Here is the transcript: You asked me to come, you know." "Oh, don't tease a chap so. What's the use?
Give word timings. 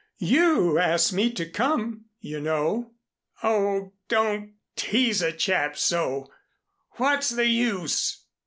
You 0.17 0.79
asked 0.79 1.13
me 1.13 1.31
to 1.33 1.45
come, 1.47 2.05
you 2.19 2.39
know." 2.41 2.93
"Oh, 3.43 3.93
don't 4.07 4.53
tease 4.75 5.21
a 5.21 5.31
chap 5.31 5.77
so. 5.77 6.27
What's 6.95 7.29
the 7.29 7.45
use? 7.45 8.25